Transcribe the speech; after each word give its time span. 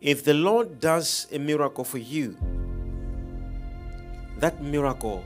If 0.00 0.24
the 0.24 0.34
Lord 0.34 0.78
does 0.78 1.26
a 1.32 1.38
miracle 1.38 1.82
for 1.82 1.98
you, 1.98 2.36
that 4.38 4.62
miracle 4.62 5.24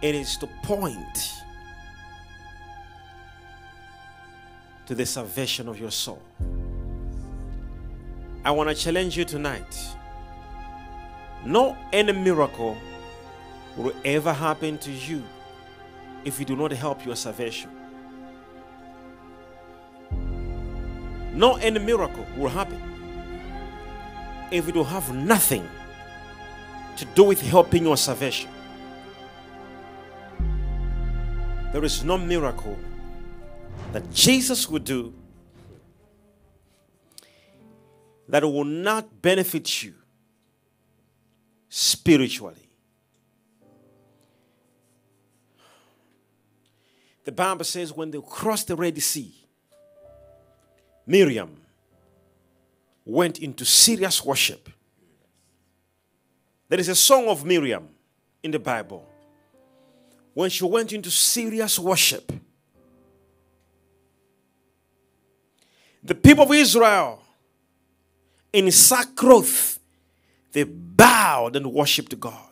it 0.00 0.14
is 0.14 0.36
to 0.36 0.46
point 0.62 1.32
to 4.86 4.94
the 4.94 5.04
salvation 5.04 5.68
of 5.68 5.80
your 5.80 5.90
soul. 5.90 6.22
I 8.44 8.52
want 8.52 8.68
to 8.68 8.74
challenge 8.76 9.16
you 9.16 9.24
tonight. 9.24 9.76
No 11.44 11.76
any 11.92 12.12
miracle 12.12 12.76
will 13.76 13.92
ever 14.04 14.32
happen 14.32 14.78
to 14.78 14.92
you 14.92 15.24
if 16.24 16.38
you 16.38 16.44
do 16.46 16.54
not 16.54 16.70
help 16.70 17.04
your 17.04 17.16
salvation. 17.16 17.70
No 21.34 21.56
any 21.56 21.80
miracle 21.80 22.24
will 22.36 22.48
happen 22.48 22.85
if 24.50 24.68
it 24.68 24.72
don't 24.72 24.86
have 24.86 25.14
nothing 25.14 25.68
to 26.96 27.04
do 27.06 27.24
with 27.24 27.40
helping 27.40 27.84
your 27.84 27.96
salvation. 27.96 28.50
There 31.72 31.84
is 31.84 32.04
no 32.04 32.16
miracle 32.16 32.78
that 33.92 34.10
Jesus 34.12 34.68
would 34.68 34.84
do 34.84 35.12
that 38.28 38.42
will 38.42 38.64
not 38.64 39.22
benefit 39.22 39.82
you 39.82 39.94
spiritually. 41.68 42.68
The 47.24 47.32
Bible 47.32 47.64
says 47.64 47.92
when 47.92 48.10
they 48.10 48.20
crossed 48.26 48.68
the 48.68 48.76
Red 48.76 49.00
Sea, 49.02 49.34
Miriam 51.06 51.56
went 53.06 53.38
into 53.38 53.64
serious 53.64 54.22
worship. 54.24 54.68
There 56.68 56.80
is 56.80 56.88
a 56.88 56.96
song 56.96 57.28
of 57.28 57.44
Miriam 57.44 57.88
in 58.42 58.50
the 58.50 58.58
Bible 58.58 59.08
when 60.34 60.50
she 60.50 60.64
went 60.64 60.92
into 60.92 61.10
serious 61.10 61.78
worship. 61.78 62.32
The 66.02 66.14
people 66.14 66.44
of 66.44 66.52
Israel, 66.52 67.22
in 68.52 68.70
sackcloth, 68.70 69.78
they 70.52 70.64
bowed 70.64 71.56
and 71.56 71.72
worshiped 71.72 72.18
God. 72.18 72.42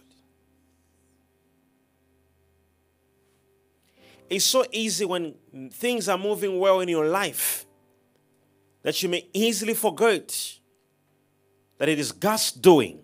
It's 4.30 4.44
so 4.44 4.64
easy 4.72 5.04
when 5.04 5.34
things 5.72 6.08
are 6.08 6.18
moving 6.18 6.58
well 6.58 6.80
in 6.80 6.88
your 6.88 7.06
life 7.06 7.66
that 8.84 9.02
you 9.02 9.08
may 9.08 9.26
easily 9.32 9.74
forget 9.74 10.58
that 11.78 11.88
it 11.88 11.98
is 11.98 12.12
God's 12.12 12.52
doing. 12.52 13.00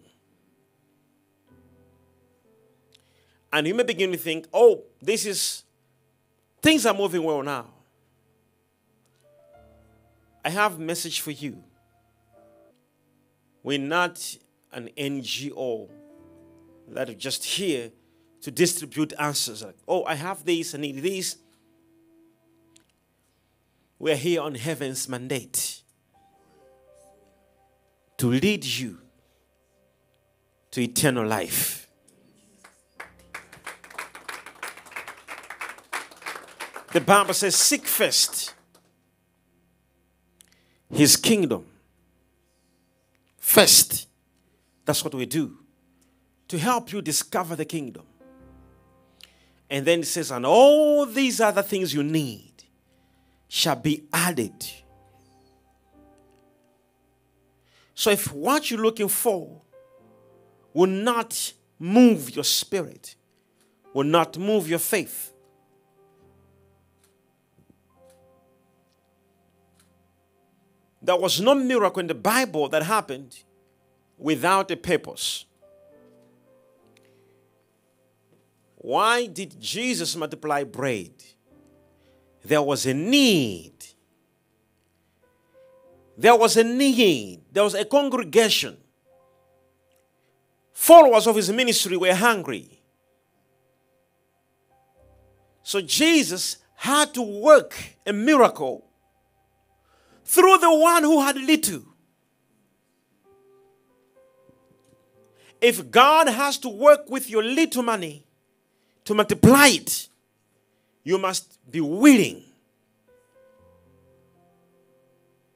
And 3.53 3.67
you 3.67 3.75
may 3.75 3.83
begin 3.83 4.13
to 4.13 4.19
think, 4.19 4.47
oh, 4.53 4.85
this 5.03 5.27
is, 5.27 5.65
things 6.63 6.87
are 6.87 6.95
moving 6.95 7.25
well 7.25 7.43
now. 7.43 7.67
I 10.45 10.51
have 10.51 10.77
a 10.77 10.79
message 10.79 11.21
for 11.21 11.33
you. 11.33 11.65
We're 13.63 13.79
not 13.79 14.37
an 14.73 14.91
NGO 14.97 15.89
that 16.89 17.09
are 17.09 17.15
just 17.15 17.43
here 17.45 17.91
to 18.43 18.51
distribute 18.51 19.15
answers. 19.19 19.63
Like, 19.63 19.77
oh, 19.89 20.05
I 20.05 20.15
have 20.15 20.45
this, 20.45 20.75
I 20.75 20.79
need 20.79 20.99
this. 20.99 21.37
We're 24.01 24.17
here 24.17 24.41
on 24.41 24.57
heaven's 24.57 25.09
mandate 25.09 25.83
to 28.17 28.29
lead 28.29 28.65
you 28.65 28.99
to 30.73 30.81
eternal 30.81 31.27
life. 31.27 31.87
The 36.93 37.01
Bible 37.03 37.35
says, 37.35 37.55
Seek 37.55 37.87
first 37.87 38.55
his 40.93 41.17
kingdom. 41.17 41.67
First. 43.37 44.09
That's 44.85 45.05
what 45.05 45.15
we 45.15 45.27
do 45.27 45.59
to 46.49 46.59
help 46.59 46.93
you 46.93 47.01
discover 47.01 47.55
the 47.55 47.65
kingdom. 47.65 48.03
And 49.69 49.87
then 49.87 50.01
it 50.01 50.07
says, 50.07 50.33
and 50.33 50.45
all 50.45 51.07
these 51.07 51.41
other 51.41 51.63
things 51.63 51.95
you 51.95 52.03
need 52.03 52.50
shall 53.51 53.77
be 53.77 54.05
added. 54.15 54.65
So 57.95 58.11
if 58.11 58.33
what 58.33 58.71
you're 58.71 58.81
looking 58.81 59.09
for 59.09 59.61
will 60.73 60.87
not 60.87 61.53
move 61.79 62.35
your 62.35 62.45
spirit, 62.45 63.17
will 63.93 64.05
not 64.05 64.39
move 64.39 64.71
your 64.71 64.79
faith, 64.79 65.35
There 71.03 71.17
was 71.17 71.41
no 71.41 71.55
miracle 71.55 72.01
in 72.01 72.07
the 72.07 72.15
Bible 72.15 72.69
that 72.69 72.83
happened 72.83 73.43
without 74.19 74.71
a 74.71 74.77
purpose. 74.77 75.47
Why 78.77 79.27
did 79.27 79.59
Jesus 79.61 80.15
multiply 80.15 80.63
bread? 80.65 81.13
There 82.45 82.63
was 82.63 82.87
a 82.87 82.95
need. 82.95 83.73
There 86.17 86.37
was 86.37 86.57
a 86.57 86.65
need. 86.65 87.41
There 87.53 87.65
was 87.65 87.75
a 87.75 87.85
congregation. 87.85 88.77
Followers 90.73 91.27
of 91.27 91.37
his 91.37 91.51
ministry 91.51 91.97
were 91.97 92.15
hungry. 92.15 92.81
So 95.63 95.81
Jesus 95.81 96.59
had 96.75 97.15
to 97.15 97.23
work 97.23 97.77
a 98.07 98.13
miracle 98.13 98.87
through 100.25 100.59
the 100.59 100.75
one 100.75 101.03
who 101.03 101.21
had 101.21 101.37
little. 101.37 101.83
If 105.61 105.91
God 105.91 106.29
has 106.29 106.59
to 106.59 106.69
work 106.69 107.11
with 107.11 107.29
your 107.29 107.43
little 107.43 107.83
money 107.83 108.27
to 109.05 109.15
multiply 109.15 109.69
it, 109.69 110.10
you 111.03 111.19
must 111.19 111.59
be 111.71 111.81
willing 111.81 112.43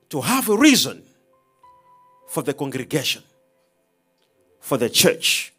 to 0.09 0.21
have 0.21 0.49
a 0.49 0.56
reason 0.56 1.03
for 2.28 2.43
the 2.43 2.55
congregation, 2.55 3.22
for 4.60 4.78
the 4.78 4.88
church. 4.88 5.53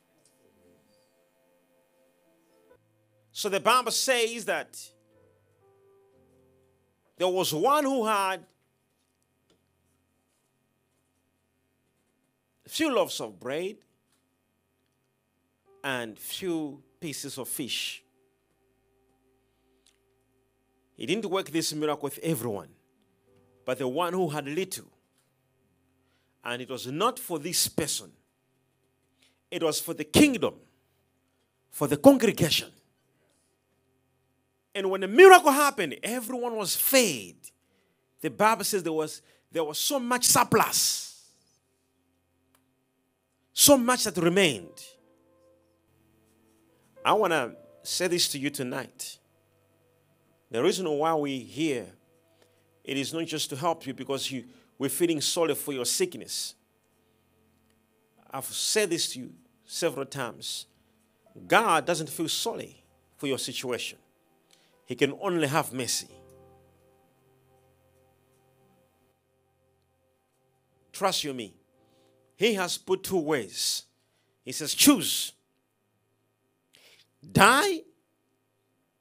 So 3.32 3.50
the 3.50 3.60
Bible 3.60 3.92
says 3.92 4.46
that 4.46 4.80
there 7.18 7.28
was 7.28 7.54
one 7.54 7.84
who 7.84 8.06
had 8.06 8.46
few 12.68 12.94
loaves 12.94 13.20
of 13.20 13.40
bread 13.40 13.76
and 15.84 16.18
few 16.18 16.82
pieces 17.00 17.38
of 17.38 17.48
fish. 17.48 18.05
He 20.96 21.06
didn't 21.06 21.26
work 21.26 21.50
this 21.50 21.74
miracle 21.74 22.04
with 22.04 22.20
everyone, 22.24 22.70
but 23.66 23.78
the 23.78 23.88
one 23.88 24.14
who 24.14 24.30
had 24.30 24.48
little. 24.48 24.86
And 26.44 26.62
it 26.62 26.70
was 26.70 26.88
not 26.88 27.20
for 27.20 27.40
this 27.40 27.68
person, 27.68 28.12
it 29.52 29.64
was 29.64 29.80
for 29.80 29.94
the 29.94 30.04
kingdom, 30.04 30.56
for 31.72 31.88
the 31.88 31.98
congregation. 31.98 32.70
And 34.74 34.90
when 34.90 35.02
the 35.02 35.08
miracle 35.08 35.52
happened, 35.52 35.96
everyone 36.04 36.56
was 36.58 36.76
fed. 36.76 37.36
The 38.20 38.30
Bible 38.30 38.66
says 38.66 38.84
there 38.84 38.92
was, 38.92 39.22
there 39.50 39.64
was 39.64 39.80
so 39.80 40.00
much 40.00 40.26
surplus 40.26 41.06
so 43.58 43.78
much 43.78 44.04
that 44.04 44.18
remained. 44.18 44.84
I 47.06 47.14
want 47.14 47.32
to 47.32 47.56
say 47.84 48.08
this 48.08 48.28
to 48.30 48.38
you 48.38 48.50
tonight. 48.50 49.18
The 50.52 50.62
reason 50.62 50.90
why 50.90 51.14
we're 51.14 51.44
here, 51.44 51.88
it 52.84 52.98
is 52.98 53.14
not 53.14 53.26
just 53.26 53.50
to 53.50 53.56
help 53.56 53.86
you 53.86 53.94
because 53.94 54.32
you, 54.32 54.46
we're 54.78 54.90
feeling 54.90 55.22
sorry 55.22 55.56
for 55.56 55.74
your 55.74 55.86
sickness. 55.86 56.56
I've 58.32 58.46
said 58.46 58.90
this 58.90 59.14
to 59.14 59.20
you 59.20 59.34
several 59.66 60.06
times. 60.06 60.68
God 61.48 61.86
doesn't 61.86 62.10
feel 62.10 62.30
sorry 62.30 62.84
for 63.18 63.28
your 63.28 63.40
situation, 63.40 63.98
He 64.86 64.96
can 64.96 65.14
only 65.22 65.48
have 65.48 65.72
mercy. 65.74 66.10
Trust 70.92 71.24
you 71.24 71.34
me 71.34 71.54
he 72.36 72.54
has 72.56 72.78
put 72.78 73.04
two 73.04 73.20
ways. 73.20 73.84
He 74.44 74.52
says, 74.52 74.74
choose. 74.74 75.32
Die 77.32 77.80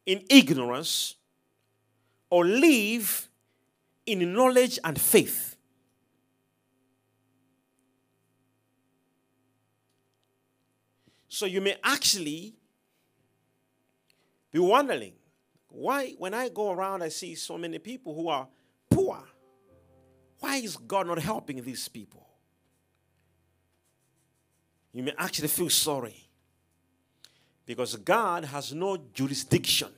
in 0.07 0.23
ignorance 0.31 1.17
or 2.35 2.45
live 2.45 3.29
in 4.07 4.35
knowledge 4.35 4.81
and 4.83 5.01
faith. 5.01 5.55
So 11.29 11.47
you 11.47 11.61
may 11.61 11.77
actually 11.85 12.57
be 14.51 14.59
wondering 14.59 15.13
why, 15.69 16.17
when 16.19 16.35
I 16.35 16.49
go 16.49 16.73
around, 16.73 17.05
I 17.05 17.09
see 17.11 17.37
so 17.37 17.57
many 17.57 17.79
people 17.79 18.17
who 18.17 18.27
are 18.27 18.49
poor. 18.91 19.23
Why 20.41 20.57
is 20.57 20.77
God 20.77 21.07
not 21.07 21.21
helping 21.21 21.63
these 21.63 21.87
people? 21.87 22.27
You 24.93 25.05
may 25.05 25.13
actually 25.17 25.47
feel 25.47 25.71
sorry 25.71 26.17
because 27.65 27.95
God 27.95 28.47
has 28.47 28.73
no 28.73 28.97
jurisdiction 28.97 29.93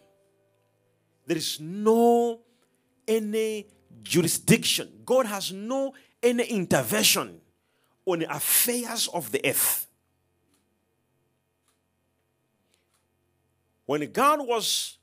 there 1.26 1.36
is 1.36 1.60
no 1.60 2.40
any 3.06 3.66
jurisdiction. 4.02 5.02
God 5.04 5.26
has 5.26 5.52
no 5.52 5.94
any 6.22 6.44
intervention 6.44 7.40
on 8.04 8.20
the 8.20 8.34
affairs 8.34 9.08
of 9.12 9.32
the 9.32 9.44
earth. 9.44 9.86
When 13.86 14.10
God 14.12 14.46
was 14.46 14.98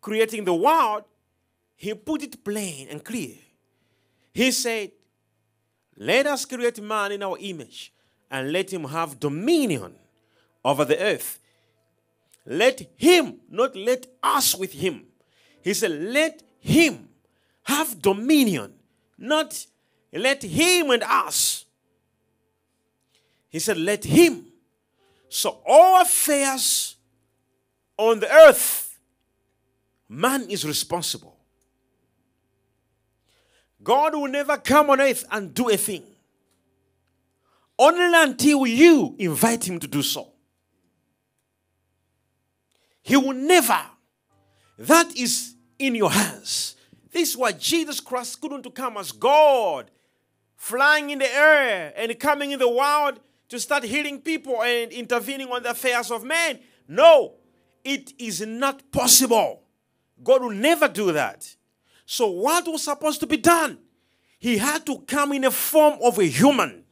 creating 0.00 0.44
the 0.44 0.54
world, 0.54 1.04
He 1.76 1.94
put 1.94 2.22
it 2.22 2.44
plain 2.44 2.88
and 2.88 3.04
clear. 3.04 3.36
He 4.32 4.50
said, 4.50 4.92
Let 5.96 6.26
us 6.26 6.44
create 6.44 6.82
man 6.82 7.12
in 7.12 7.22
our 7.22 7.36
image 7.38 7.92
and 8.30 8.50
let 8.50 8.72
him 8.72 8.84
have 8.84 9.20
dominion 9.20 9.94
over 10.64 10.84
the 10.84 10.98
earth. 10.98 11.38
Let 12.46 12.80
him, 12.96 13.40
not 13.50 13.76
let 13.76 14.06
us 14.22 14.56
with 14.56 14.72
him. 14.72 15.06
He 15.62 15.74
said, 15.74 15.90
Let 15.90 16.42
him 16.60 17.08
have 17.64 18.00
dominion, 18.02 18.74
not 19.18 19.66
let 20.12 20.42
him 20.42 20.90
and 20.90 21.02
us. 21.02 21.64
He 23.48 23.58
said, 23.58 23.76
Let 23.76 24.04
him. 24.04 24.46
So 25.28 25.60
all 25.66 26.02
affairs 26.02 26.96
on 27.96 28.20
the 28.20 28.30
earth, 28.30 28.98
man 30.08 30.48
is 30.50 30.64
responsible. 30.64 31.36
God 33.82 34.14
will 34.14 34.28
never 34.28 34.56
come 34.58 34.90
on 34.90 35.00
earth 35.00 35.24
and 35.30 35.52
do 35.54 35.68
a 35.68 35.76
thing 35.76 36.04
only 37.78 38.12
until 38.14 38.66
you 38.66 39.16
invite 39.18 39.68
him 39.68 39.80
to 39.80 39.88
do 39.88 40.02
so. 40.02 40.28
He 43.02 43.16
will 43.16 43.32
never. 43.32 43.80
That 44.82 45.16
is 45.16 45.54
in 45.78 45.94
your 45.94 46.10
hands. 46.10 46.74
This 47.12 47.30
is 47.30 47.36
why 47.36 47.52
Jesus 47.52 48.00
Christ 48.00 48.40
couldn't 48.40 48.74
come 48.74 48.96
as 48.96 49.12
God, 49.12 49.90
flying 50.56 51.10
in 51.10 51.20
the 51.20 51.32
air 51.32 51.92
and 51.96 52.18
coming 52.18 52.50
in 52.50 52.58
the 52.58 52.68
world 52.68 53.20
to 53.48 53.60
start 53.60 53.84
healing 53.84 54.20
people 54.20 54.60
and 54.60 54.90
intervening 54.90 55.48
on 55.52 55.62
the 55.62 55.70
affairs 55.70 56.10
of 56.10 56.24
men. 56.24 56.58
No, 56.88 57.34
it 57.84 58.12
is 58.18 58.44
not 58.44 58.90
possible. 58.90 59.62
God 60.20 60.42
will 60.42 60.50
never 60.50 60.88
do 60.88 61.12
that. 61.12 61.54
So, 62.04 62.28
what 62.30 62.66
was 62.66 62.82
supposed 62.82 63.20
to 63.20 63.26
be 63.26 63.36
done? 63.36 63.78
He 64.40 64.58
had 64.58 64.84
to 64.86 64.98
come 65.06 65.32
in 65.32 65.42
the 65.42 65.52
form 65.52 65.98
of 66.02 66.18
a 66.18 66.24
human 66.24 66.82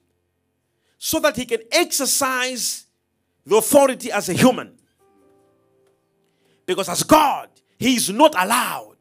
so 0.97 1.19
that 1.19 1.35
he 1.35 1.45
can 1.45 1.63
exercise 1.73 2.87
the 3.45 3.57
authority 3.57 4.13
as 4.13 4.29
a 4.29 4.33
human. 4.33 4.79
Because 6.67 6.89
as 6.89 7.03
God, 7.03 7.50
he 7.81 7.97
is 7.97 8.11
not 8.11 8.35
allowed. 8.39 8.97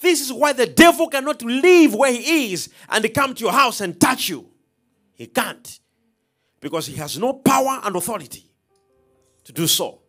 This 0.00 0.22
is 0.22 0.32
why 0.32 0.54
the 0.54 0.66
devil 0.66 1.08
cannot 1.08 1.42
live 1.42 1.94
where 1.94 2.10
he 2.10 2.52
is 2.54 2.70
and 2.88 3.14
come 3.14 3.34
to 3.34 3.44
your 3.44 3.52
house 3.52 3.82
and 3.82 4.00
touch 4.00 4.30
you. 4.30 4.48
He 5.14 5.26
can't. 5.26 5.78
Because 6.58 6.86
he 6.86 6.96
has 6.96 7.18
no 7.18 7.34
power 7.34 7.80
and 7.84 7.94
authority 7.94 8.50
to 9.44 9.52
do 9.52 9.66
so. 9.66 10.00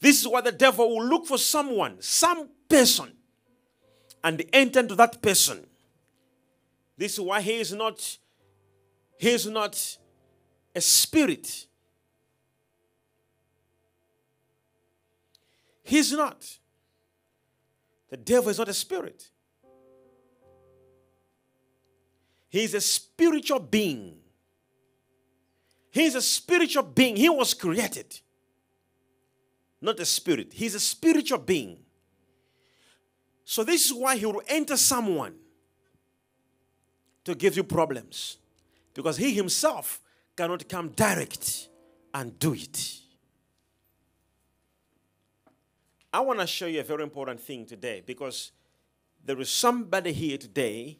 This 0.00 0.20
is 0.20 0.26
why 0.26 0.40
the 0.40 0.50
devil 0.50 0.88
will 0.88 1.06
look 1.06 1.24
for 1.24 1.38
someone, 1.38 1.96
some 2.00 2.48
person, 2.68 3.12
and 4.24 4.44
enter 4.52 4.80
into 4.80 4.96
that 4.96 5.22
person. 5.22 5.64
This 6.98 7.12
is 7.12 7.20
why 7.20 7.40
he 7.40 7.60
is 7.60 7.72
not 7.72 8.18
he 9.18 9.30
is 9.30 9.46
not 9.46 9.98
a 10.74 10.80
spirit. 10.80 11.68
He's 15.86 16.12
not. 16.12 16.44
The 18.10 18.16
devil 18.16 18.50
is 18.50 18.58
not 18.58 18.68
a 18.68 18.74
spirit. 18.74 19.30
He 22.48 22.64
is 22.64 22.74
a 22.74 22.80
spiritual 22.80 23.60
being. 23.60 24.18
He 25.92 26.04
is 26.04 26.16
a 26.16 26.22
spiritual 26.22 26.82
being. 26.82 27.16
He 27.16 27.28
was 27.28 27.54
created, 27.54 28.20
not 29.80 30.00
a 30.00 30.04
spirit. 30.04 30.52
He's 30.52 30.74
a 30.74 30.80
spiritual 30.80 31.38
being. 31.38 31.78
So, 33.44 33.62
this 33.62 33.86
is 33.86 33.94
why 33.94 34.16
he 34.16 34.26
will 34.26 34.42
enter 34.48 34.76
someone 34.76 35.36
to 37.24 37.34
give 37.36 37.56
you 37.56 37.62
problems 37.62 38.38
because 38.92 39.16
he 39.16 39.32
himself 39.32 40.00
cannot 40.36 40.68
come 40.68 40.88
direct 40.88 41.68
and 42.12 42.36
do 42.40 42.54
it. 42.54 43.05
I 46.16 46.20
want 46.20 46.40
to 46.40 46.46
show 46.46 46.64
you 46.64 46.80
a 46.80 46.82
very 46.82 47.02
important 47.02 47.38
thing 47.40 47.66
today 47.66 48.02
because 48.06 48.52
there 49.22 49.38
is 49.38 49.50
somebody 49.50 50.14
here 50.14 50.38
today 50.38 50.96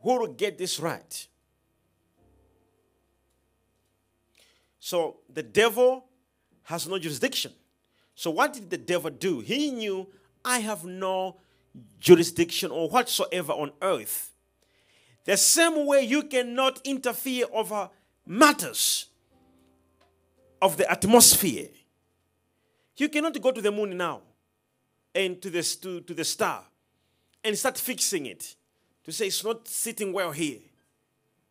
who 0.00 0.20
will 0.20 0.28
get 0.28 0.56
this 0.56 0.78
right. 0.78 1.26
So 4.78 5.16
the 5.28 5.42
devil 5.42 6.04
has 6.62 6.86
no 6.86 6.96
jurisdiction. 6.96 7.50
So 8.14 8.30
what 8.30 8.52
did 8.52 8.70
the 8.70 8.78
devil 8.78 9.10
do? 9.10 9.40
He 9.40 9.72
knew 9.72 10.06
I 10.44 10.60
have 10.60 10.84
no 10.84 11.38
jurisdiction 11.98 12.70
or 12.70 12.88
whatsoever 12.88 13.52
on 13.52 13.72
earth 13.82 14.30
the 15.24 15.36
same 15.36 15.86
way 15.86 16.02
you 16.02 16.22
cannot 16.22 16.80
interfere 16.84 17.46
over 17.52 17.90
matters 18.24 19.06
of 20.62 20.76
the 20.76 20.88
atmosphere. 20.88 21.66
You 23.00 23.08
cannot 23.08 23.40
go 23.40 23.50
to 23.50 23.62
the 23.62 23.72
moon 23.72 23.96
now 23.96 24.20
and 25.14 25.40
to 25.40 25.48
the, 25.48 25.62
to, 25.80 26.02
to 26.02 26.12
the 26.12 26.22
star 26.22 26.62
and 27.42 27.56
start 27.56 27.78
fixing 27.78 28.26
it 28.26 28.54
to 29.04 29.10
say 29.10 29.28
it's 29.28 29.42
not 29.42 29.66
sitting 29.66 30.12
well 30.12 30.32
here. 30.32 30.58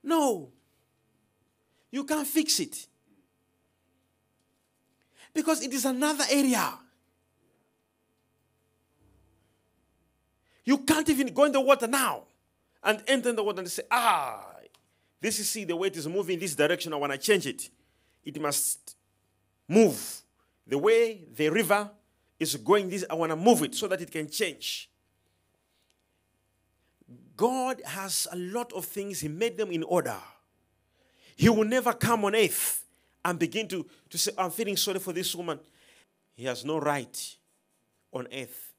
No. 0.04 0.50
You 1.90 2.04
can't 2.04 2.28
fix 2.28 2.60
it. 2.60 2.86
Because 5.34 5.64
it 5.64 5.74
is 5.74 5.86
another 5.86 6.24
area. 6.32 6.72
You 10.66 10.78
can't 10.78 11.10
even 11.10 11.34
go 11.34 11.46
in 11.46 11.52
the 11.52 11.62
water 11.62 11.88
now 11.88 12.26
and 12.84 13.02
enter 13.08 13.34
the 13.34 13.44
water 13.44 13.62
and 13.62 13.72
say, 13.72 13.84
ah, 13.90 14.46
this 15.20 15.40
is 15.40 15.50
see 15.50 15.64
the 15.64 15.76
way 15.76 15.88
it 15.88 15.98
is 15.98 16.08
moving 16.08 16.36
in 16.36 16.40
this 16.42 16.54
direction. 16.54 16.94
I 16.94 16.98
want 16.98 17.12
to 17.12 17.18
change 17.18 17.48
it. 17.48 17.72
It 18.24 18.40
must 18.40 18.96
move. 19.68 20.22
The 20.70 20.78
way 20.78 21.26
the 21.36 21.50
river 21.50 21.90
is 22.40 22.56
going 22.56 22.90
this, 22.90 23.04
I 23.10 23.16
want 23.16 23.32
to 23.32 23.36
move 23.36 23.64
it 23.64 23.74
so 23.74 23.88
that 23.88 24.00
it 24.02 24.12
can 24.12 24.30
change. 24.30 24.90
God 27.36 27.82
has 27.84 28.28
a 28.32 28.36
lot 28.36 28.72
of 28.74 28.86
things, 28.86 29.20
He 29.20 29.28
made 29.28 29.58
them 29.58 29.72
in 29.72 29.82
order. 29.82 30.16
He 31.36 31.50
will 31.50 31.66
never 31.66 31.94
come 31.94 32.24
on 32.26 32.36
earth 32.36 32.86
and 33.26 33.40
begin 33.40 33.68
to, 33.70 33.86
to 34.10 34.18
say, 34.18 34.32
I'm 34.38 34.52
feeling 34.52 34.78
sorry 34.78 35.00
for 35.00 35.12
this 35.12 35.34
woman. 35.34 35.60
He 36.36 36.46
has 36.46 36.64
no 36.64 36.80
right 36.80 37.36
on 38.14 38.28
earth. 38.32 38.74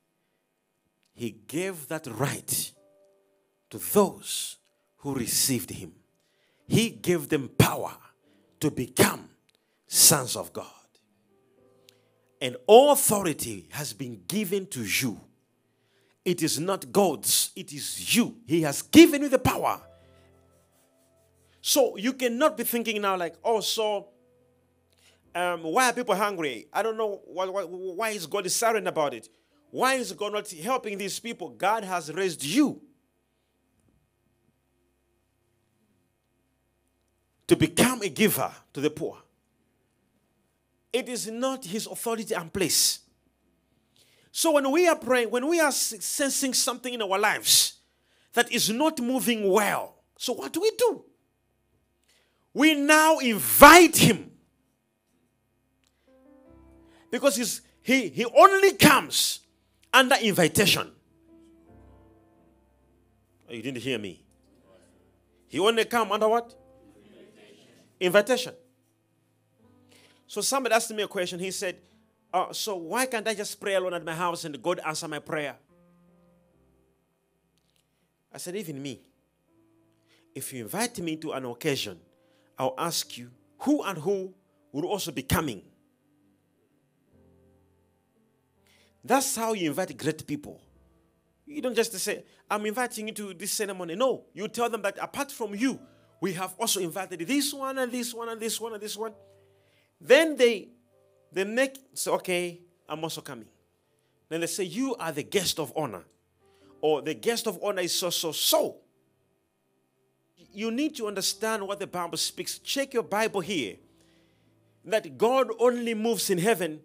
He 1.15 1.31
gave 1.31 1.89
that 1.89 2.07
right 2.07 2.73
to 3.71 3.79
those 3.79 4.57
who 4.99 5.15
received 5.15 5.71
him. 5.71 5.93
He 6.69 6.91
gave 6.91 7.29
them 7.29 7.49
power 7.49 7.97
to 8.61 8.71
become 8.71 9.29
sons 9.87 10.37
of 10.37 10.53
God. 10.53 10.80
And 12.41 12.57
all 12.67 12.93
authority 12.93 13.69
has 13.71 13.93
been 13.93 14.23
given 14.27 14.67
to 14.69 14.83
you. 14.83 15.21
It 16.25 16.43
is 16.43 16.59
not 16.59 16.91
God's, 16.91 17.51
it 17.57 17.73
is 17.73 18.17
you. 18.17 18.37
He 18.47 18.63
has 18.63 18.83
given 18.83 19.23
you 19.23 19.29
the 19.29 19.39
power. 19.39 19.81
So 21.61 21.97
you 21.97 22.15
cannot 22.15 22.57
be 22.57 22.65
thinking 22.65 23.03
now, 23.03 23.17
like, 23.17 23.35
oh, 23.45 23.61
so 23.61 24.09
um, 25.35 25.63
why 25.63 25.91
are 25.91 25.93
people 25.93 26.15
hungry? 26.15 26.67
I 26.73 26.83
don't 26.83 26.97
know 26.97 27.21
why, 27.27 27.47
why, 27.47 27.63
why 27.63 28.11
is 28.11 28.27
God 28.27 28.51
silent 28.51 28.89
about 28.89 29.15
it. 29.15 29.29
Why 29.71 29.95
is 29.95 30.13
God 30.13 30.33
not 30.33 30.51
helping 30.51 30.99
these 30.99 31.19
people? 31.21 31.51
God 31.51 31.85
has 31.85 32.13
raised 32.13 32.43
you 32.43 32.81
to 37.47 37.57
become 37.57 38.03
a 38.03 38.09
giver 38.09 38.51
to 38.73 38.81
the 38.81 38.91
poor. 38.91 39.19
It 40.93 41.09
is 41.09 41.29
not 41.29 41.65
his 41.65 41.87
authority 41.87 42.35
and 42.35 42.53
place. 42.53 43.01
So 44.33 44.53
when 44.53 44.71
we 44.71 44.89
are 44.89 44.97
praying, 44.97 45.31
when 45.31 45.47
we 45.49 45.61
are 45.61 45.73
sensing 45.73 46.55
something 46.55 46.93
in 46.93 47.03
our 47.03 47.19
lives 47.19 47.75
that 48.33 48.51
is 48.53 48.71
not 48.71 49.01
moving 49.01 49.51
well, 49.51 49.97
so 50.17 50.33
what 50.33 50.53
do 50.53 50.61
we 50.61 50.71
do? 50.79 51.05
we 52.53 52.75
now 52.75 53.19
invite 53.19 53.97
him. 53.97 54.31
Because 57.11 57.37
he's, 57.37 57.63
he, 57.83 58.09
he 58.09 58.25
only 58.25 58.73
comes 58.75 59.41
under 59.93 60.17
invitation. 60.17 60.91
Oh, 63.49 63.53
you 63.53 63.63
didn't 63.63 63.83
hear 63.83 63.99
me. 63.99 64.25
He 65.49 65.59
only 65.59 65.85
come 65.85 66.13
under 66.13 66.29
what? 66.29 66.55
Invitation. 68.01 68.53
Invitation. 68.53 68.55
So 70.31 70.41
somebody 70.41 70.77
asked 70.77 70.95
me 70.95 71.03
a 71.03 71.09
question. 71.09 71.41
He 71.41 71.51
said, 71.51 71.77
uh, 72.33 72.53
so 72.53 72.77
why 72.77 73.07
can't 73.07 73.27
I 73.27 73.35
just 73.35 73.61
pray 73.61 73.75
alone 73.75 73.95
at 73.95 74.05
my 74.05 74.15
house 74.15 74.45
and 74.45 74.63
God 74.63 74.79
answer 74.87 75.09
my 75.09 75.19
prayer? 75.19 75.57
I 78.33 78.39
said, 78.39 78.55
even 78.55 78.81
me. 78.81 79.01
If 80.33 80.53
you 80.53 80.63
invite 80.63 81.01
me 81.01 81.17
to 81.17 81.33
an 81.33 81.47
occasion, 81.47 81.99
I'll 82.57 82.77
ask 82.79 83.19
you 83.19 83.33
who 83.59 83.83
and 83.83 83.99
who 83.99 84.33
will 84.71 84.87
also 84.87 85.11
be 85.11 85.25
coming. 85.25 85.63
That's 89.03 89.35
how 89.35 89.55
you 89.55 89.71
invite 89.71 89.99
great 89.99 90.25
people. 90.29 90.61
You 91.45 91.61
don't 91.61 91.75
just 91.75 91.93
say, 91.99 92.23
I'm 92.49 92.65
inviting 92.67 93.09
you 93.09 93.15
to 93.15 93.35
this 93.35 93.51
ceremony. 93.51 93.97
No, 93.97 94.27
you 94.33 94.47
tell 94.47 94.71
them 94.71 94.83
that 94.83 94.97
apart 95.03 95.33
from 95.33 95.57
you, 95.57 95.81
we 96.21 96.35
have 96.35 96.55
also 96.57 96.79
invited 96.79 97.19
this 97.27 97.53
one 97.53 97.79
and 97.79 97.91
this 97.91 98.15
one 98.15 98.29
and 98.29 98.41
this 98.41 98.61
one 98.61 98.75
and 98.75 98.81
this 98.81 98.97
one. 98.97 99.13
Then 100.01 100.37
they 100.37 100.69
they 101.33 101.45
make 101.45 101.79
say, 101.95 102.11
okay, 102.13 102.61
I'm 102.89 103.03
also 103.03 103.21
coming. 103.21 103.49
Then 104.29 104.41
they 104.41 104.47
say, 104.47 104.65
You 104.65 104.97
are 104.97 105.13
the 105.13 105.23
guest 105.23 105.59
of 105.59 105.73
honor. 105.77 106.05
Or 106.81 107.03
the 107.03 107.15
guest 107.15 107.47
of 107.47 107.59
honor 107.63 107.83
is 107.83 107.95
so 107.95 108.11
so 108.11 108.33
so 108.33 108.77
you 110.53 110.71
need 110.71 110.97
to 110.97 111.07
understand 111.07 111.67
what 111.67 111.79
the 111.79 111.87
Bible 111.87 112.19
speaks. 112.19 112.59
Check 112.59 112.95
your 112.95 113.05
Bible 113.05 113.41
here. 113.41 113.77
That 114.85 115.17
God 115.19 115.49
only 115.59 115.95
moves 115.95 116.31
in 116.31 116.39
heaven 116.39 116.81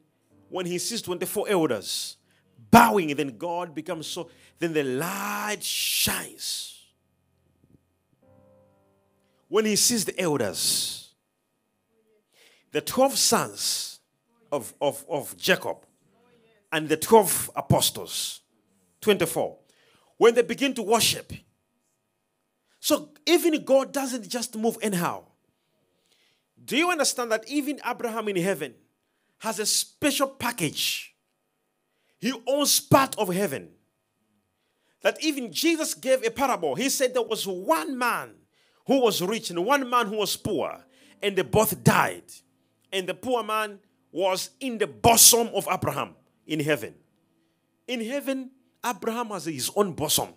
when 0.50 0.66
he 0.66 0.78
sees 0.78 1.02
24 1.02 1.50
elders 1.50 2.18
bowing, 2.76 3.16
then 3.16 3.38
God 3.38 3.74
becomes 3.74 4.08
so, 4.08 4.30
then 4.60 4.74
the 4.74 4.84
light 4.84 5.64
shines. 5.64 6.74
When 9.48 9.66
he 9.66 9.76
sees 9.76 10.04
the 10.06 10.20
elders, 10.20 11.05
the 12.76 12.82
12 12.82 13.18
sons 13.18 14.02
of, 14.52 14.74
of, 14.82 15.06
of 15.10 15.38
Jacob, 15.38 15.78
and 16.74 16.90
the 16.90 16.98
12 16.98 17.52
apostles, 17.56 18.42
24, 19.00 19.58
when 20.18 20.34
they 20.36 20.42
begin 20.42 20.74
to 20.74 20.84
worship, 20.84 21.32
so 22.82 23.12
even 23.26 23.64
God 23.64 23.94
doesn't 23.94 24.28
just 24.28 24.58
move 24.58 24.78
anyhow. 24.82 25.24
Do 26.66 26.76
you 26.76 26.92
understand 26.92 27.32
that 27.32 27.48
even 27.48 27.80
Abraham 27.90 28.28
in 28.28 28.36
heaven 28.36 28.76
has 29.38 29.58
a 29.58 29.66
special 29.66 30.28
package? 30.28 31.16
He 32.18 32.34
owns 32.46 32.82
part 32.82 33.18
of 33.18 33.34
heaven. 33.34 33.70
That 35.02 35.24
even 35.24 35.54
Jesus 35.54 35.94
gave 35.94 36.26
a 36.26 36.30
parable. 36.30 36.76
He 36.76 36.90
said 36.90 37.14
there 37.14 37.22
was 37.22 37.48
one 37.48 37.98
man 37.98 38.32
who 38.86 39.00
was 39.00 39.22
rich 39.22 39.50
and 39.50 39.66
one 39.66 39.90
man 39.90 40.08
who 40.08 40.18
was 40.18 40.36
poor, 40.36 40.84
and 41.24 41.38
they 41.38 41.42
both 41.42 41.82
died. 41.82 42.24
And 42.96 43.10
the 43.10 43.14
poor 43.14 43.44
man 43.44 43.80
was 44.10 44.52
in 44.62 44.78
the 44.78 44.88
bosom 44.88 45.50
of 45.54 45.68
Abraham 45.70 46.16
in 46.48 46.62
heaven. 46.62 46.96
In 47.90 48.00
heaven, 48.00 48.52
Abraham 48.86 49.28
has 49.28 49.44
his 49.44 49.70
own 49.76 49.92
bosom 49.92 50.30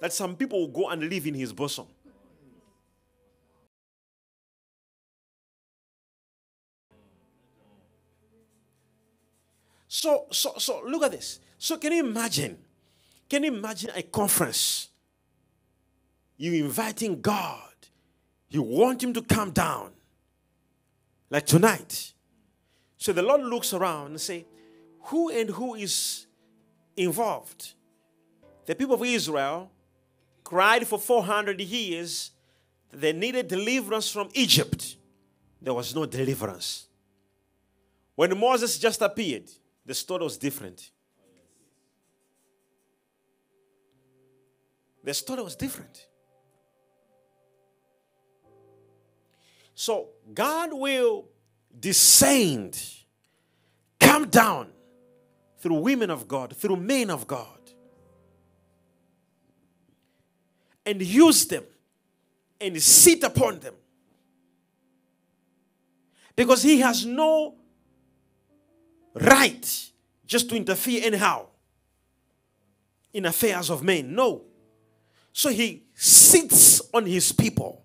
that 0.00 0.12
some 0.12 0.34
people 0.34 0.58
will 0.58 0.74
go 0.82 0.88
and 0.88 1.08
live 1.08 1.28
in 1.28 1.34
his 1.34 1.52
bosom. 1.52 1.86
So, 9.86 10.26
so, 10.32 10.54
so 10.58 10.82
look 10.84 11.04
at 11.04 11.12
this. 11.12 11.38
So, 11.56 11.76
can 11.76 11.92
you 11.92 12.04
imagine? 12.04 12.58
Can 13.28 13.44
you 13.44 13.54
imagine 13.54 13.90
a 13.94 14.02
conference? 14.02 14.88
You 16.36 16.64
inviting 16.64 17.20
God, 17.20 17.74
you 18.48 18.62
want 18.62 19.04
Him 19.04 19.12
to 19.12 19.22
come 19.22 19.50
down, 19.50 19.92
like 21.30 21.46
tonight. 21.46 22.12
So 22.98 23.12
the 23.12 23.22
Lord 23.22 23.42
looks 23.42 23.72
around 23.72 24.08
and 24.08 24.20
say, 24.20 24.46
"Who 25.04 25.30
and 25.30 25.50
who 25.50 25.74
is 25.74 26.26
involved?" 26.96 27.74
The 28.66 28.74
people 28.74 28.96
of 28.96 29.04
Israel 29.04 29.70
cried 30.44 30.86
for 30.86 30.98
400 30.98 31.60
years 31.60 32.32
they 32.92 33.12
needed 33.12 33.48
deliverance 33.48 34.10
from 34.10 34.28
Egypt. 34.34 34.96
There 35.62 35.74
was 35.74 35.94
no 35.94 36.06
deliverance. 36.06 36.88
When 38.16 38.36
Moses 38.38 38.78
just 38.78 39.00
appeared, 39.00 39.50
the 39.86 39.94
story 39.94 40.24
was 40.24 40.36
different. 40.36 40.90
The 45.02 45.14
story 45.14 45.42
was 45.42 45.56
different. 45.56 46.06
So 49.80 50.08
God 50.34 50.74
will 50.74 51.24
descend, 51.78 52.78
come 53.98 54.28
down 54.28 54.68
through 55.58 55.76
women 55.76 56.10
of 56.10 56.28
God, 56.28 56.54
through 56.54 56.76
men 56.76 57.08
of 57.08 57.26
God. 57.26 57.60
and 60.90 61.00
use 61.02 61.46
them 61.46 61.62
and 62.60 62.82
sit 62.82 63.22
upon 63.22 63.60
them. 63.60 63.74
Because 66.34 66.62
he 66.62 66.80
has 66.80 67.04
no 67.06 67.54
right 69.14 69.90
just 70.26 70.48
to 70.48 70.56
interfere 70.56 71.02
anyhow 71.04 71.46
in 73.12 73.26
affairs 73.26 73.70
of 73.70 73.84
men. 73.84 74.14
No. 74.14 74.42
So 75.32 75.50
he 75.50 75.84
sits 75.94 76.80
on 76.92 77.06
his 77.06 77.30
people. 77.30 77.84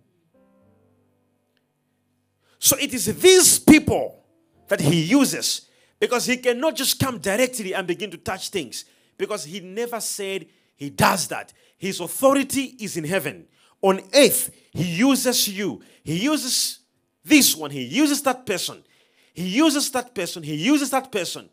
So 2.65 2.75
it 2.77 2.95
is 2.95 3.05
these 3.21 3.59
people 3.59 4.25
that 4.69 4.81
he 4.81 5.03
uses 5.03 5.69
because 5.99 6.25
he 6.25 6.37
cannot 6.37 6.75
just 6.75 6.99
come 6.99 7.19
directly 7.19 7.75
and 7.75 7.85
begin 7.85 8.09
to 8.09 8.17
touch 8.17 8.49
things 8.49 8.85
because 9.19 9.43
he 9.43 9.59
never 9.59 9.99
said 9.99 10.47
he 10.75 10.89
does 10.89 11.27
that. 11.27 11.53
His 11.77 11.99
authority 11.99 12.75
is 12.79 12.97
in 12.97 13.03
heaven. 13.03 13.45
On 13.83 14.01
earth, 14.15 14.49
He 14.71 14.95
uses 14.95 15.47
you. 15.47 15.83
He 16.03 16.23
uses 16.23 16.79
this 17.23 17.55
one. 17.55 17.69
He 17.69 17.83
uses 17.83 18.23
that 18.23 18.47
person. 18.47 18.83
He 19.31 19.47
uses 19.47 19.91
that 19.91 20.15
person. 20.15 20.41
He 20.41 20.55
uses 20.55 20.89
that 20.89 21.11
person. 21.11 21.47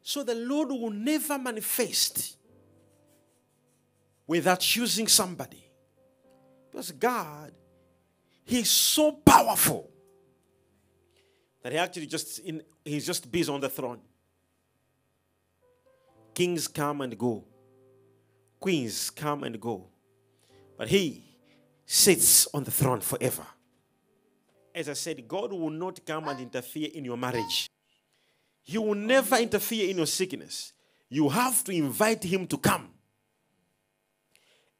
So 0.00 0.22
the 0.22 0.36
Lord 0.36 0.68
will 0.68 0.92
never 0.92 1.36
manifest 1.40 2.36
without 4.28 4.60
choosing 4.60 5.08
somebody. 5.08 5.64
Because 6.70 6.92
God, 6.92 7.52
He's 8.44 8.70
so 8.70 9.12
powerful 9.12 9.90
that 11.62 11.72
He 11.72 11.78
actually 11.78 12.06
just 12.06 12.38
in, 12.40 12.62
He's 12.84 13.06
just 13.06 13.30
busy 13.30 13.50
on 13.52 13.60
the 13.60 13.68
throne. 13.68 14.00
Kings 16.34 16.66
come 16.66 17.00
and 17.00 17.16
go, 17.16 17.44
queens 18.60 19.10
come 19.10 19.44
and 19.44 19.60
go. 19.60 19.86
But 20.76 20.88
he 20.88 21.22
sits 21.86 22.48
on 22.52 22.64
the 22.64 22.70
throne 22.70 23.00
forever. 23.00 23.46
As 24.74 24.88
I 24.88 24.94
said, 24.94 25.28
God 25.28 25.52
will 25.52 25.70
not 25.70 26.04
come 26.04 26.28
and 26.28 26.40
interfere 26.40 26.88
in 26.92 27.04
your 27.04 27.16
marriage. 27.16 27.68
He 28.62 28.78
will 28.78 28.94
never 28.94 29.36
interfere 29.36 29.88
in 29.88 29.98
your 29.98 30.06
sickness. 30.06 30.72
You 31.08 31.28
have 31.28 31.62
to 31.64 31.72
invite 31.72 32.24
him 32.24 32.46
to 32.48 32.58
come. 32.58 32.88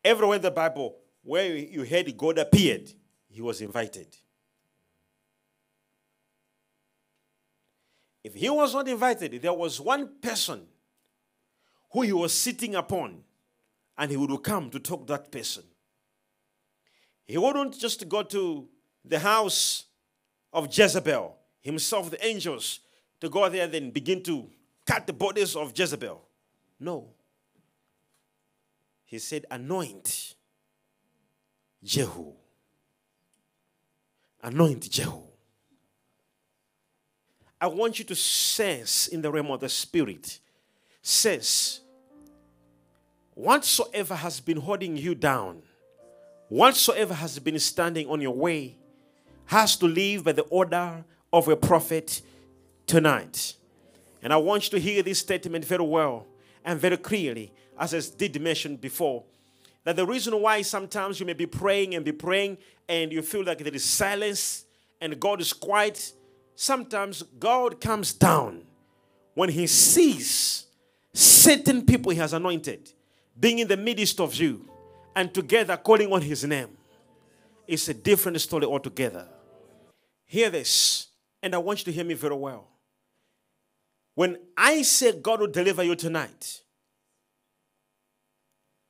Everywhere 0.02 0.36
in 0.36 0.42
the 0.42 0.50
Bible 0.50 0.96
where 1.22 1.54
you 1.54 1.84
heard 1.84 2.16
God 2.16 2.38
appeared, 2.38 2.90
he 3.34 3.42
was 3.42 3.60
invited. 3.60 4.06
If 8.22 8.34
he 8.34 8.48
was 8.48 8.72
not 8.72 8.86
invited, 8.86 9.42
there 9.42 9.52
was 9.52 9.80
one 9.80 10.08
person 10.22 10.62
who 11.90 12.02
he 12.02 12.12
was 12.12 12.32
sitting 12.32 12.76
upon, 12.76 13.24
and 13.98 14.08
he 14.08 14.16
would 14.16 14.40
come 14.44 14.70
to 14.70 14.78
talk 14.78 15.08
to 15.08 15.14
that 15.14 15.32
person. 15.32 15.64
He 17.26 17.36
wouldn't 17.36 17.76
just 17.76 18.08
go 18.08 18.22
to 18.22 18.68
the 19.04 19.18
house 19.18 19.86
of 20.52 20.68
Jezebel, 20.70 21.36
himself, 21.60 22.12
the 22.12 22.24
angels, 22.24 22.78
to 23.20 23.28
go 23.28 23.48
there 23.48 23.64
and 23.64 23.74
then 23.74 23.90
begin 23.90 24.22
to 24.22 24.48
cut 24.86 25.08
the 25.08 25.12
bodies 25.12 25.56
of 25.56 25.76
Jezebel. 25.76 26.22
No. 26.78 27.08
He 29.06 29.18
said, 29.18 29.44
anoint 29.50 30.36
Jehu. 31.82 32.34
Anoint 34.44 34.88
Jehu. 34.90 35.22
I 37.60 37.66
want 37.66 37.98
you 37.98 38.04
to 38.04 38.14
sense 38.14 39.08
in 39.08 39.22
the 39.22 39.32
realm 39.32 39.50
of 39.50 39.60
the 39.60 39.68
spirit, 39.68 40.38
sense 41.02 41.80
Whatsoever 43.34 44.14
has 44.14 44.38
been 44.38 44.58
holding 44.58 44.96
you 44.96 45.16
down, 45.16 45.62
Whatsoever 46.48 47.14
has 47.14 47.38
been 47.38 47.58
standing 47.58 48.08
on 48.08 48.20
your 48.20 48.34
way 48.34 48.76
has 49.46 49.76
to 49.76 49.86
live 49.86 50.24
by 50.24 50.32
the 50.32 50.42
order 50.42 51.04
of 51.32 51.48
a 51.48 51.56
prophet 51.56 52.22
tonight. 52.86 53.54
And 54.22 54.32
I 54.32 54.36
want 54.36 54.64
you 54.64 54.78
to 54.78 54.78
hear 54.78 55.02
this 55.02 55.18
statement 55.18 55.64
very 55.64 55.84
well 55.84 56.26
and 56.64 56.78
very 56.78 56.96
clearly, 56.96 57.52
as 57.78 57.94
I 57.94 58.16
did 58.16 58.40
mention 58.40 58.76
before. 58.76 59.24
That 59.84 59.96
the 59.96 60.06
reason 60.06 60.40
why 60.40 60.62
sometimes 60.62 61.20
you 61.20 61.26
may 61.26 61.34
be 61.34 61.46
praying 61.46 61.94
and 61.94 62.04
be 62.04 62.12
praying 62.12 62.58
and 62.88 63.12
you 63.12 63.22
feel 63.22 63.44
like 63.44 63.58
there 63.58 63.74
is 63.74 63.84
silence 63.84 64.64
and 65.00 65.20
God 65.20 65.40
is 65.40 65.52
quiet, 65.52 66.12
sometimes 66.54 67.22
God 67.38 67.80
comes 67.80 68.12
down 68.14 68.62
when 69.34 69.50
He 69.50 69.66
sees 69.66 70.66
certain 71.12 71.84
people 71.84 72.12
He 72.12 72.18
has 72.18 72.32
anointed 72.32 72.92
being 73.38 73.58
in 73.58 73.68
the 73.68 73.76
midst 73.76 74.20
of 74.20 74.34
you 74.34 74.68
and 75.14 75.32
together 75.34 75.76
calling 75.76 76.12
on 76.12 76.22
His 76.22 76.44
name. 76.44 76.76
It's 77.66 77.88
a 77.88 77.94
different 77.94 78.40
story 78.40 78.64
altogether. 78.64 79.26
Hear 80.26 80.50
this, 80.50 81.08
and 81.42 81.54
I 81.54 81.58
want 81.58 81.80
you 81.80 81.84
to 81.86 81.92
hear 81.92 82.04
me 82.04 82.14
very 82.14 82.34
well. 82.34 82.68
When 84.14 84.38
I 84.56 84.82
say 84.82 85.12
God 85.12 85.40
will 85.40 85.48
deliver 85.48 85.82
you 85.82 85.94
tonight, 85.94 86.62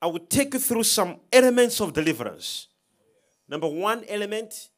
I 0.05 0.07
will 0.07 0.19
take 0.19 0.53
you 0.53 0.59
through 0.59 0.83
some 0.83 1.19
elements 1.33 1.81
of 1.81 1.91
deliverance. 1.91 2.67
Number 3.49 3.67
one 3.67 4.03
element 4.07 4.69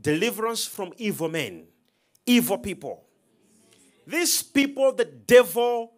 deliverance 0.00 0.64
from 0.64 0.94
evil 0.96 1.28
men, 1.28 1.66
evil 2.24 2.56
people. 2.56 3.04
These 4.06 4.42
people, 4.42 4.94
the 4.94 5.04
devil, 5.04 5.92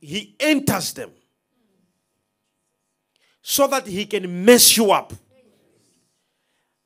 he 0.00 0.34
enters 0.40 0.94
them 0.94 1.10
so 3.42 3.66
that 3.66 3.86
he 3.86 4.06
can 4.06 4.46
mess 4.46 4.78
you 4.78 4.90
up. 4.90 5.12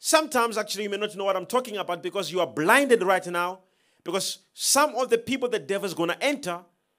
Sometimes, 0.01 0.59
actually, 0.59 0.83
you 0.83 0.91
may 0.91 0.97
not 0.97 1.15
know 1.15 1.27
what 1.27 1.37
I'm 1.37 1.47
talking 1.47 1.77
about 1.77 2.03
because 2.03 2.33
you 2.33 2.41
are 2.41 2.47
blinded 2.49 3.05
right 3.05 3.25
now. 3.29 3.61
Because 4.03 4.39
some 4.53 4.97
of 4.97 5.11
the 5.11 5.19
people 5.19 5.49
the 5.49 5.61
devil 5.61 5.87
is 5.87 5.95
going 5.95 6.09
to 6.09 6.21
enter 6.21 6.59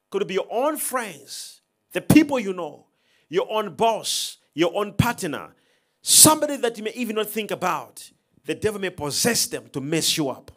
could 0.10 0.26
be 0.26 0.36
your 0.36 0.48
own 0.50 0.78
friends, 0.78 1.60
the 1.92 2.00
people 2.00 2.40
you 2.40 2.54
know, 2.54 2.86
your 3.30 3.48
own 3.50 3.76
boss, 3.76 4.38
your 4.54 4.76
own 4.76 4.94
partner, 4.94 5.56
somebody 6.02 6.58
that 6.58 6.78
you 6.78 6.84
may 6.84 6.94
even 6.94 7.16
not 7.16 7.30
think 7.30 7.52
about. 7.52 8.12
The 8.46 8.56
devil 8.56 8.82
may 8.82 8.90
possess 8.90 9.46
them 9.46 9.70
to 9.74 9.80
mess 9.80 10.18
you 10.18 10.30
up. 10.30 10.52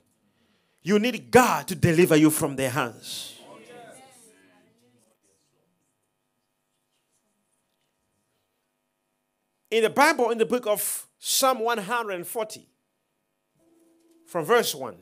You 0.82 0.98
need 0.98 1.30
God 1.30 1.68
to 1.68 1.74
deliver 1.74 2.16
you 2.16 2.30
from 2.30 2.56
their 2.56 2.70
hands. 2.70 3.38
In 9.70 9.82
the 9.82 9.90
Bible, 9.90 10.30
in 10.30 10.38
the 10.38 10.44
book 10.44 10.66
of 10.66 11.06
Psalm 11.18 11.60
140, 11.60 12.68
from 14.26 14.44
verse 14.44 14.74
1. 14.74 14.96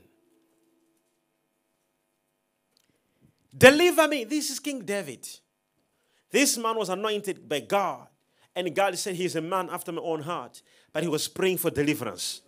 Deliver 3.56 4.06
me. 4.06 4.24
This 4.24 4.50
is 4.50 4.60
King 4.60 4.84
David. 4.84 5.26
This 6.30 6.56
man 6.56 6.76
was 6.76 6.88
anointed 6.88 7.49
by 7.49 7.60
God, 7.60 8.06
and 8.54 8.75
God 8.75 8.96
said 8.99 9.16
he's 9.16 9.37
a 9.37 9.40
man 9.40 9.68
after 9.70 9.92
my 9.92 10.02
own 10.02 10.22
heart, 10.22 10.62
but 10.92 11.02
he 11.02 11.08
was 11.08 11.28
praying 11.28 11.58
for 11.58 11.70
deliverance. 11.70 12.42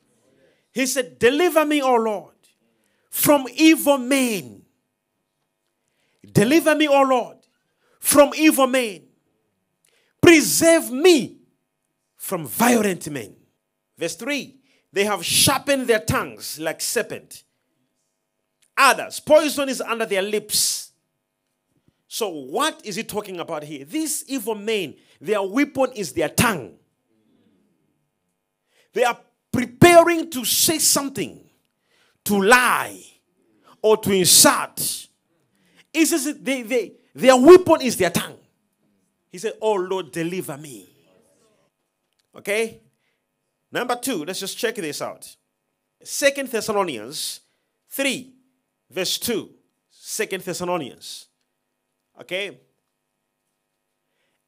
He 0.73 0.87
said, 0.87 1.19
Deliver 1.19 1.65
me, 1.65 1.83
O 1.83 1.95
Lord, 1.95 2.35
from 3.11 3.47
evil 3.55 3.99
men. 3.99 4.63
Deliver 6.33 6.75
me, 6.75 6.89
O 6.89 7.03
Lord, 7.03 7.39
from 7.99 8.33
evil 8.37 8.67
men. 8.67 9.03
Preserve 10.21 10.91
me 10.91 11.39
from 12.17 12.47
violent 12.47 13.11
men. 13.11 13.35
Verse 13.99 14.15
3 14.17 14.57
They 14.93 15.05
have 15.05 15.25
sharpened 15.25 15.89
their 15.89 16.01
tongues 16.01 16.59
like 16.59 16.81
serpent. 16.81 17.43
Others, 18.79 19.21
poison 19.21 19.69
is 19.69 19.81
under 19.81 20.07
their 20.07 20.23
lips. 20.23 20.92
So, 22.15 22.29
what 22.29 22.85
is 22.85 22.97
he 22.97 23.05
talking 23.05 23.41
about 23.41 23.65
here? 23.65 23.87
These 23.87 24.27
evil 24.29 24.55
men, 24.55 24.97
their 25.19 25.41
weapon 25.41 25.93
is 25.95 26.13
their 26.13 26.29
tongue. 26.29 26.75
They 28.93 29.03
are 29.05 29.19
preparing 29.51 30.29
to 30.33 30.45
say 30.45 30.79
something, 30.79 31.43
to 32.27 32.43
lie, 32.43 33.03
or 33.81 33.97
to 33.97 34.13
insult. 34.13 35.09
He 35.91 36.05
says 36.05 36.37
they, 36.39 36.61
they, 36.61 36.93
their 37.15 37.35
weapon 37.35 37.81
is 37.81 37.97
their 37.97 38.11
tongue. 38.11 38.37
He 39.31 39.39
said, 39.39 39.55
Oh 39.63 39.73
Lord, 39.73 40.13
deliver 40.13 40.59
me. 40.59 40.87
Okay? 42.37 42.83
Number 43.73 43.97
two, 43.97 44.27
let's 44.27 44.41
just 44.41 44.59
check 44.59 44.75
this 44.75 45.01
out. 45.01 45.35
Second 46.03 46.51
Thessalonians 46.51 47.41
3, 47.89 48.35
verse 48.91 49.17
2. 49.17 49.49
Second 49.91 50.43
Thessalonians. 50.43 51.29
Okay? 52.21 52.59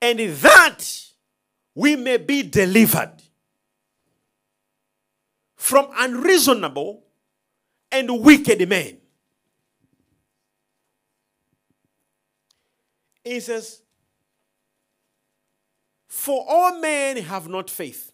And 0.00 0.18
that 0.18 0.84
we 1.74 1.96
may 1.96 2.18
be 2.18 2.42
delivered 2.42 3.22
from 5.56 5.88
unreasonable 5.96 7.04
and 7.90 8.20
wicked 8.20 8.68
men. 8.68 8.98
He 13.24 13.40
says, 13.40 13.80
For 16.06 16.44
all 16.46 16.78
men 16.80 17.16
have 17.16 17.48
not 17.48 17.70
faith. 17.70 18.12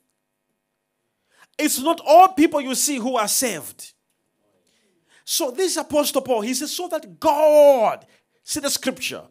It's 1.58 1.80
not 1.80 2.00
all 2.06 2.28
people 2.28 2.60
you 2.60 2.74
see 2.74 2.96
who 2.96 3.16
are 3.16 3.28
saved. 3.28 3.92
So 5.24 5.50
this 5.50 5.76
Apostle 5.76 6.22
Paul, 6.22 6.40
he 6.40 6.54
says, 6.54 6.74
so 6.74 6.88
that 6.88 7.20
God, 7.20 8.06
see 8.42 8.60
the 8.60 8.70
scripture. 8.70 9.22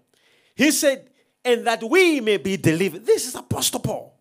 He 0.59 0.71
said, 0.71 1.09
and 1.45 1.65
that 1.67 1.81
we 1.81 2.19
may 2.19 2.35
be 2.35 2.57
delivered. 2.57 3.05
This 3.05 3.25
is 3.25 3.33
Apostle 3.33 3.79
Paul. 3.79 4.13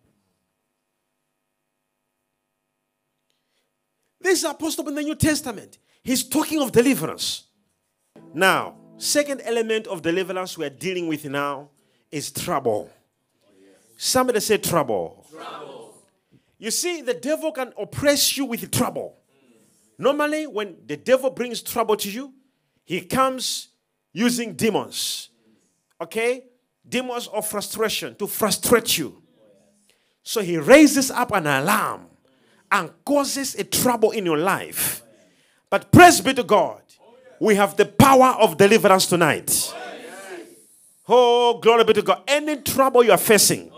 This 4.21 4.39
is 4.39 4.45
Apostle 4.45 4.87
in 4.87 4.95
the 4.95 5.01
New 5.01 5.15
Testament. 5.15 5.79
He's 6.01 6.23
talking 6.23 6.61
of 6.61 6.71
deliverance. 6.71 7.43
Now, 8.33 8.75
second 8.95 9.41
element 9.43 9.87
of 9.87 10.01
deliverance 10.01 10.57
we 10.57 10.65
are 10.65 10.69
dealing 10.69 11.09
with 11.09 11.25
now 11.25 11.71
is 12.09 12.31
trouble. 12.31 12.89
Somebody 13.97 14.39
say 14.39 14.59
trouble. 14.59 15.25
trouble. 15.29 15.93
You 16.57 16.71
see, 16.71 17.01
the 17.01 17.15
devil 17.15 17.51
can 17.51 17.73
oppress 17.77 18.37
you 18.37 18.45
with 18.45 18.71
trouble. 18.71 19.17
Normally, 19.97 20.47
when 20.47 20.77
the 20.85 20.95
devil 20.95 21.31
brings 21.31 21.61
trouble 21.61 21.97
to 21.97 22.09
you, 22.09 22.33
he 22.85 23.01
comes 23.01 23.67
using 24.13 24.53
demons. 24.53 25.31
Okay? 26.01 26.43
Demons 26.87 27.27
of 27.27 27.47
frustration 27.47 28.15
to 28.15 28.27
frustrate 28.27 28.97
you. 28.97 29.21
So 30.23 30.41
he 30.41 30.57
raises 30.57 31.11
up 31.11 31.31
an 31.31 31.47
alarm 31.47 32.07
and 32.71 32.91
causes 33.03 33.55
a 33.55 33.63
trouble 33.63 34.11
in 34.11 34.25
your 34.25 34.37
life. 34.37 35.01
But 35.69 35.91
praise 35.91 36.21
be 36.21 36.33
to 36.33 36.43
God, 36.43 36.81
we 37.39 37.55
have 37.55 37.77
the 37.77 37.85
power 37.85 38.35
of 38.39 38.57
deliverance 38.57 39.05
tonight. 39.05 39.73
Oh, 41.07 41.59
glory 41.59 41.83
be 41.83 41.93
to 41.93 42.01
God. 42.01 42.23
Any 42.27 42.57
trouble 42.57 43.03
you 43.03 43.11
are 43.11 43.17
facing, 43.17 43.71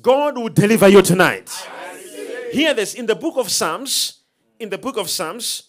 God 0.00 0.36
will 0.36 0.50
deliver 0.50 0.88
you 0.88 1.02
tonight. 1.02 1.50
Hear 2.52 2.74
this 2.74 2.94
in 2.94 3.06
the 3.06 3.14
book 3.14 3.36
of 3.36 3.50
Psalms. 3.50 4.20
In 4.58 4.68
the 4.68 4.78
book 4.78 4.96
of 4.96 5.08
Psalms. 5.08 5.64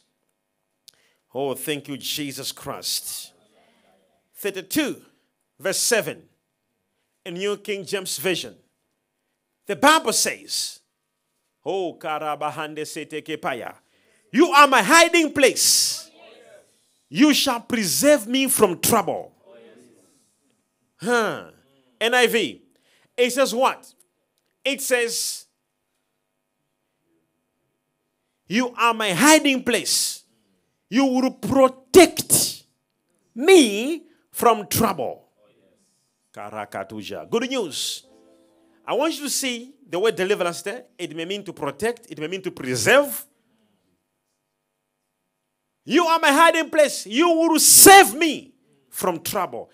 Oh, 1.33 1.53
thank 1.53 1.87
you, 1.87 1.97
Jesus 1.97 2.51
Christ. 2.51 3.33
32, 4.35 5.01
verse 5.59 5.79
7. 5.79 6.21
In 7.25 7.33
New 7.33 7.57
King 7.57 7.85
James 7.85 8.17
Version. 8.17 8.55
The 9.67 9.75
Bible 9.75 10.13
says, 10.13 10.79
Oh, 11.65 11.97
karabahande 11.99 12.85
setekepaya. 12.85 13.75
You 14.31 14.47
are 14.47 14.67
my 14.67 14.81
hiding 14.81 15.33
place. 15.33 16.09
You 17.09 17.33
shall 17.33 17.59
preserve 17.59 18.27
me 18.27 18.47
from 18.47 18.79
trouble. 18.79 19.33
Huh. 20.97 21.51
NIV. 21.99 22.61
It 23.17 23.31
says 23.31 23.53
what? 23.53 23.93
It 24.63 24.81
says, 24.81 25.45
You 28.47 28.73
are 28.77 28.93
my 28.93 29.11
hiding 29.11 29.63
place. 29.63 30.23
You 30.89 31.05
will 31.05 31.31
protect 31.31 32.63
me 33.35 34.03
from 34.31 34.67
trouble. 34.67 35.28
Karakatuja. 36.33 37.29
Good 37.29 37.49
news. 37.49 38.05
I 38.85 38.93
want 38.93 39.13
you 39.15 39.23
to 39.23 39.29
see 39.29 39.73
the 39.87 39.99
word 39.99 40.15
deliverance 40.15 40.61
there. 40.61 40.85
It 40.97 41.15
may 41.15 41.25
mean 41.25 41.43
to 41.43 41.53
protect, 41.53 42.07
it 42.09 42.19
may 42.19 42.27
mean 42.27 42.41
to 42.41 42.51
preserve. 42.51 43.25
You 45.85 46.05
are 46.05 46.19
my 46.19 46.31
hiding 46.31 46.69
place. 46.69 47.05
You 47.05 47.29
will 47.29 47.59
save 47.59 48.13
me 48.13 48.53
from 48.89 49.21
trouble. 49.21 49.69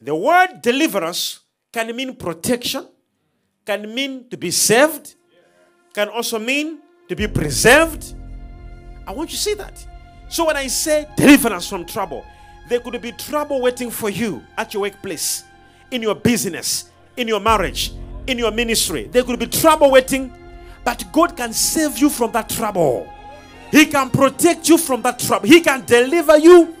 The 0.00 0.14
word 0.14 0.62
deliverance 0.62 1.40
can 1.72 1.94
mean 1.94 2.14
protection, 2.16 2.88
can 3.64 3.92
mean 3.94 4.28
to 4.30 4.36
be 4.36 4.50
saved, 4.50 5.14
can 5.92 6.08
also 6.08 6.38
mean 6.38 6.80
to 7.08 7.16
be 7.16 7.26
preserved. 7.26 8.14
I 9.06 9.12
want 9.12 9.30
you 9.30 9.36
to 9.36 9.42
see 9.42 9.54
that. 9.54 9.84
So 10.28 10.46
when 10.46 10.56
I 10.56 10.68
say 10.68 11.08
deliverance 11.16 11.68
from 11.68 11.84
trouble, 11.84 12.24
there 12.68 12.78
could 12.78 13.00
be 13.02 13.10
trouble 13.12 13.60
waiting 13.60 13.90
for 13.90 14.08
you 14.08 14.42
at 14.56 14.72
your 14.72 14.82
workplace, 14.82 15.42
in 15.90 16.02
your 16.02 16.14
business, 16.14 16.90
in 17.16 17.28
your 17.28 17.40
marriage, 17.40 17.92
in 18.26 18.38
your 18.38 18.50
ministry. 18.50 19.08
There 19.10 19.22
could 19.22 19.38
be 19.38 19.46
trouble 19.46 19.90
waiting, 19.90 20.32
but 20.84 21.04
God 21.12 21.36
can 21.36 21.52
save 21.52 21.98
you 21.98 22.08
from 22.08 22.32
that 22.32 22.48
trouble. 22.48 23.12
He 23.70 23.86
can 23.86 24.10
protect 24.10 24.68
you 24.68 24.78
from 24.78 25.02
that 25.02 25.18
trouble. 25.18 25.46
He 25.46 25.60
can 25.60 25.84
deliver 25.84 26.38
you. 26.38 26.76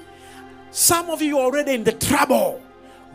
Some 0.70 1.10
of 1.10 1.22
you 1.22 1.38
are 1.38 1.44
already 1.44 1.74
in 1.74 1.84
the 1.84 1.92
trouble. 1.92 2.60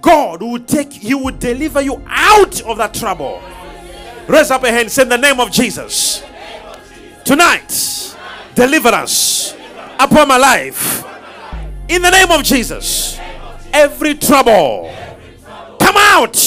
God 0.02 0.42
will 0.42 0.60
take, 0.60 0.94
He 0.94 1.14
will 1.14 1.36
deliver 1.36 1.82
you 1.82 2.02
out 2.06 2.62
of 2.62 2.78
that 2.78 2.94
trouble. 2.94 3.42
Raise 4.28 4.52
up 4.52 4.64
a 4.64 4.72
hand, 4.72 4.92
say 4.92 5.04
in 5.04 5.10
the 5.10 5.18
name 5.18 5.40
of 5.40 5.52
Jesus. 5.52 6.24
Tonight, 7.24 8.16
deliverance 8.54 9.56
upon 10.00 10.28
my 10.28 10.38
life. 10.38 11.04
In 11.88 12.02
the 12.02 12.10
name 12.10 12.32
of 12.32 12.44
Jesus. 12.44 13.20
Every 13.74 14.16
trouble, 14.16 14.90
out 15.98 16.38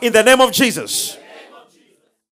in 0.00 0.12
the 0.12 0.22
name 0.22 0.40
of 0.40 0.52
Jesus. 0.52 1.17